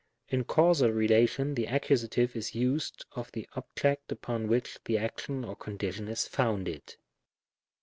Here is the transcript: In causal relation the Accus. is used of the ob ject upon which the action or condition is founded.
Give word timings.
In 0.29 0.45
causal 0.45 0.89
relation 0.89 1.53
the 1.53 1.67
Accus. 1.67 2.35
is 2.35 2.55
used 2.55 3.05
of 3.11 3.31
the 3.33 3.47
ob 3.55 3.65
ject 3.77 4.11
upon 4.11 4.47
which 4.47 4.79
the 4.85 4.97
action 4.97 5.45
or 5.45 5.55
condition 5.55 6.07
is 6.07 6.27
founded. 6.27 6.95